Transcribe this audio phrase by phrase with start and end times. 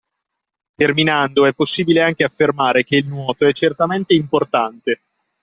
[0.73, 5.01] Terminando è possibile anche affermare che il nuoto è certamente importante.